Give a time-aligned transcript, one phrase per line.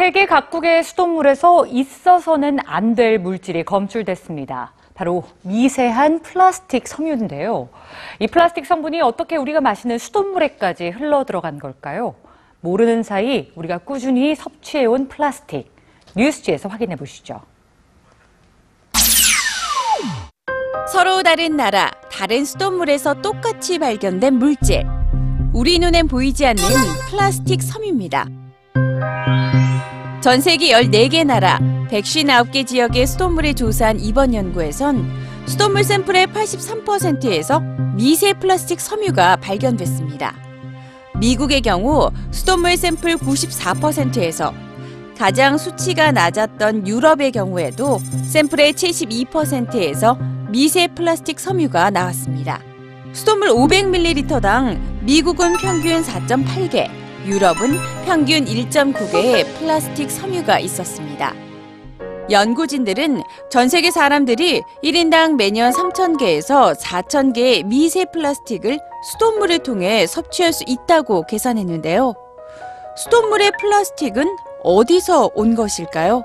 [0.00, 4.72] 세계 각국의 수돗물에서 있어서는 안 될 물질이 검출됐습니다.
[4.94, 7.68] 바로 미세한 플라스틱 섬유인데요.
[8.18, 12.14] 이 플라스틱 성분이 어떻게 우리가 마시는 수돗물에까지 흘러 들어간 걸까요?
[12.62, 15.70] 모르는 사이 우리가 꾸준히 섭취해온 플라스틱.
[16.16, 17.42] 뉴스지에서 확인해 보시죠.
[20.90, 24.82] 서로 다른 나라, 다른 수돗물에서 똑같이 발견된 물질.
[25.52, 26.62] 우리 눈엔 보이지 않는
[27.10, 28.24] 플라스틱 섬유입니다.
[30.20, 35.10] 전 세계 14개 나라, 159개 지역의 수돗물을 조사한 이번 연구에선
[35.46, 37.60] 수돗물 샘플의 83%에서
[37.96, 40.34] 미세 플라스틱 섬유가 발견됐습니다.
[41.18, 44.52] 미국의 경우 수돗물 샘플 94%에서
[45.16, 50.18] 가장 수치가 낮았던 유럽의 경우에도 샘플의 72%에서
[50.50, 52.60] 미세 플라스틱 섬유가 나왔습니다.
[53.12, 61.34] 수돗물 500ml당 미국은 평균 4.8개, 유럽은 평균 1.9개의 플라스틱 섬유가 있었습니다.
[62.30, 68.78] 연구진들은 전 세계 사람들이 1인당 매년 3,000개에서 4,000개의 미세 플라스틱을
[69.12, 72.14] 수돗물을 통해 섭취할 수 있다고 계산했는데요.
[72.96, 76.22] 수돗물의 플라스틱은 어디서 온 것일까요?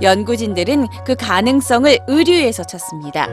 [0.00, 3.28] 연구진들은 그 가능성을 의류에서 찾습니다.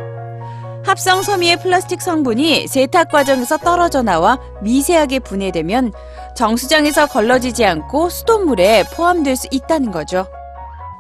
[0.86, 5.94] 합성 섬유의 플라스틱 성분이 세탁 과정에서 떨어져 나와 미세하게 분해되면
[6.40, 10.26] 정수장에서 걸러지지 않고 수돗물에 포함될 수 있다는 거죠.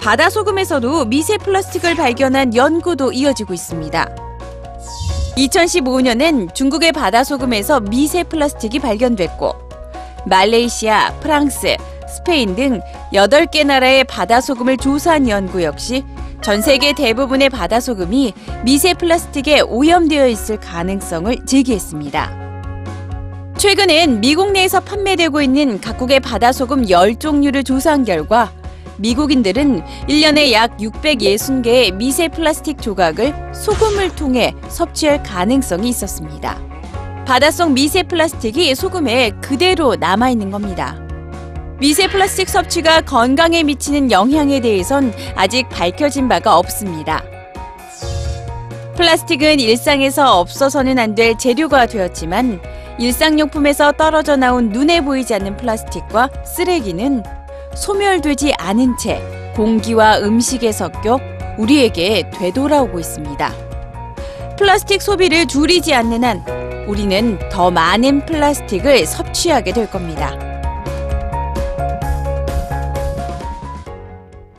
[0.01, 4.15] 바다 소금에서도 미세 플라스틱을 발견한 연구도 이어지고 있습니다.
[5.37, 9.53] 2015년엔 중국의 바다 소금에서 미세 플라스틱이 발견됐고
[10.25, 11.77] 말레이시아, 프랑스,
[12.09, 12.81] 스페인 등
[13.13, 16.03] 8개 나라의 바다 소금을 조사한 연구 역시
[16.41, 18.33] 전 세계 대부분의 바다 소금이
[18.65, 22.48] 미세 플라스틱에 오염되어 있을 가능성을 제기했습니다.
[23.59, 28.53] 최근엔 미국 내에서 판매되고 있는 각국의 바다 소금 10종류를 조사한 결과
[28.99, 36.57] 미국인들은 1년에 약 660개의 미세 플라스틱 조각을 소금을 통해 섭취할 가능성이 있었습니다.
[37.25, 40.97] 바닷속 미세 플라스틱이 소금에 그대로 남아있는 겁니다.
[41.81, 47.21] 미세 플라스틱 섭취가 건강에 미치는 영향에 대해선 아직 밝혀진 바가 없습니다.
[48.95, 52.61] 플라스틱은 일상에서 없어서는 안 될 재료가 되었지만
[52.99, 57.23] 일상용품에서 떨어져 나온 눈에 보이지 않는 플라스틱과 쓰레기는
[57.73, 59.21] 소멸되지 않은 채
[59.55, 61.17] 공기와 음식에 섞여
[61.57, 63.53] 우리에게 되돌아오고 있습니다.
[64.57, 66.43] 플라스틱 소비를 줄이지 않는 한
[66.87, 70.58] 우리는 더 많은 플라스틱을 섭취하게 될 겁니다.